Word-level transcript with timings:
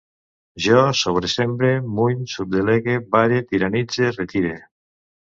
Jo 0.67 0.79
sobresembre, 0.99 1.69
muny, 1.99 2.25
subdelegue, 2.33 2.99
vare, 3.19 3.41
tiranitze, 3.55 4.13
retire 4.21 4.61